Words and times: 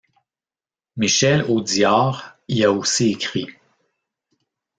Michel 0.97 1.43
Audiard 1.47 2.35
y 2.47 2.63
a 2.63 2.71
aussi 2.71 3.11
écrit. 3.11 3.49